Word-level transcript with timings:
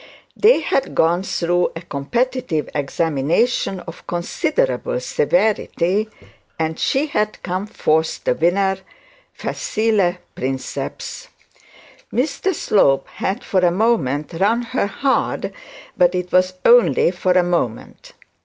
They 0.35 0.61
had 0.61 0.95
gone 0.95 1.21
through 1.21 1.73
a 1.75 1.81
competitive 1.81 2.67
examination 2.73 3.81
of 3.81 4.07
considerable 4.07 4.99
severity, 4.99 6.09
and 6.57 6.79
she 6.79 7.05
had 7.05 7.43
come 7.43 7.67
forth 7.67 8.23
the 8.23 8.33
winner, 8.33 8.77
facile 9.31 10.15
princeps. 10.33 11.27
Mr 12.11 12.55
Slope 12.55 13.07
had, 13.09 13.43
for 13.43 13.59
a 13.59 13.69
moment, 13.69 14.33
run 14.33 14.63
her 14.63 14.87
hard, 14.87 15.53
but 15.95 16.15
it 16.15 16.31
was 16.31 16.55
only 16.65 17.11
for 17.11 17.33
a 17.33 17.43
moment. 17.43 18.13